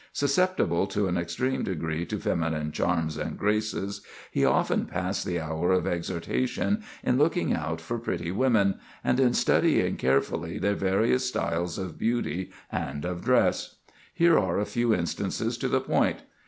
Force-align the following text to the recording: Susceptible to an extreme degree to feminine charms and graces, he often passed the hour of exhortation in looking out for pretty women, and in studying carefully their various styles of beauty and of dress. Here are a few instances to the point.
Susceptible 0.13 0.87
to 0.87 1.07
an 1.07 1.15
extreme 1.15 1.61
degree 1.63 2.07
to 2.07 2.17
feminine 2.19 2.71
charms 2.71 3.17
and 3.17 3.37
graces, 3.37 4.01
he 4.31 4.43
often 4.43 4.87
passed 4.87 5.27
the 5.27 5.39
hour 5.39 5.71
of 5.71 5.85
exhortation 5.85 6.81
in 7.03 7.19
looking 7.19 7.53
out 7.53 7.79
for 7.79 7.99
pretty 7.99 8.31
women, 8.31 8.79
and 9.03 9.19
in 9.19 9.31
studying 9.35 9.97
carefully 9.97 10.57
their 10.57 10.73
various 10.73 11.25
styles 11.27 11.77
of 11.77 11.99
beauty 11.99 12.49
and 12.71 13.05
of 13.05 13.23
dress. 13.23 13.75
Here 14.11 14.39
are 14.39 14.57
a 14.59 14.65
few 14.65 14.91
instances 14.91 15.55
to 15.59 15.67
the 15.67 15.81
point. 15.81 16.23